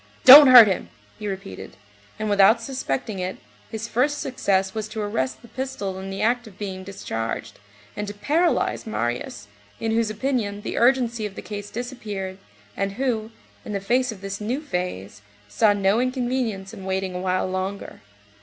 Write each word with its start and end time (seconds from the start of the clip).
"Don't 0.25 0.47
hurt 0.47 0.65
him!" 0.65 0.89
he 1.19 1.27
repeated, 1.27 1.77
and 2.17 2.27
without 2.27 2.59
suspecting 2.59 3.19
it, 3.19 3.37
his 3.69 3.87
first 3.87 4.17
success 4.17 4.73
was 4.73 4.87
to 4.87 4.99
arrest 4.99 5.43
the 5.43 5.47
pistol 5.47 5.99
in 5.99 6.09
the 6.09 6.23
act 6.23 6.47
of 6.47 6.57
being 6.57 6.83
discharged, 6.83 7.59
and 7.95 8.07
to 8.07 8.13
paralyze 8.15 8.87
Marius, 8.87 9.47
in 9.79 9.91
whose 9.91 10.09
opinion 10.09 10.61
the 10.63 10.75
urgency 10.75 11.27
of 11.27 11.35
the 11.35 11.41
case 11.43 11.69
disappeared, 11.69 12.39
and 12.75 12.93
who, 12.93 13.29
in 13.63 13.73
the 13.73 13.79
face 13.79 14.11
of 14.11 14.21
this 14.21 14.41
new 14.41 14.59
phase, 14.59 15.21
saw 15.47 15.71
no 15.71 15.99
inconvenience 15.99 16.73
in 16.73 16.83
waiting 16.83 17.13
a 17.13 17.21
while 17.21 17.47
longer. 17.47 18.01